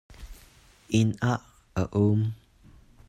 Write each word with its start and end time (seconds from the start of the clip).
Inn 0.99 1.09
ah 1.33 1.39
a 1.81 1.83
um. 2.05 2.21